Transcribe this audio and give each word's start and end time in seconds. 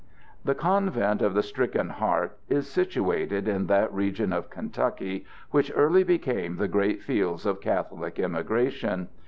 The 0.43 0.55
Convent 0.55 1.21
of 1.21 1.35
the 1.35 1.43
Stricken 1.43 1.89
Heart 1.89 2.35
is 2.49 2.67
situated 2.67 3.47
in 3.47 3.67
that 3.67 3.93
region 3.93 4.33
of 4.33 4.49
Kentucky 4.49 5.25
which 5.51 5.71
early 5.75 6.03
became 6.03 6.55
the 6.55 6.67
great 6.67 7.03
field 7.03 7.45
of 7.45 7.61
Catholic 7.61 8.17
immigration. 8.17 9.09